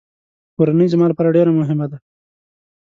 کورنۍ 0.55 0.87
زما 0.93 1.05
لپاره 1.09 1.33
ډېره 1.37 1.51
مهمه 1.59 1.85
ده. 1.91 1.97